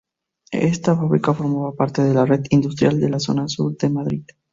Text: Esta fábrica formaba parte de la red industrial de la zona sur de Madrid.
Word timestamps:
Esta 0.49 0.95
fábrica 0.95 1.31
formaba 1.31 1.75
parte 1.75 2.01
de 2.01 2.15
la 2.15 2.25
red 2.25 2.41
industrial 2.49 2.99
de 2.99 3.07
la 3.07 3.19
zona 3.19 3.47
sur 3.47 3.77
de 3.77 3.87
Madrid. 3.91 4.25